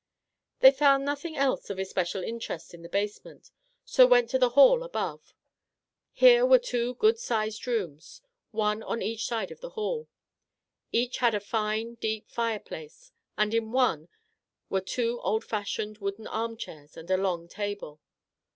[0.61, 3.51] They found nothing else of especial interest in the basement,
[3.85, 5.35] so went to the hall above.
[6.19, 9.51] Our Little Canadian Cousin 61 Here were two good sized rooms, one on each side
[9.51, 10.07] of the hall.
[10.91, 14.09] Each had a fine, deep fire place, and in one
[14.71, 18.01] were two old fashioned wooden armchairs and a long table.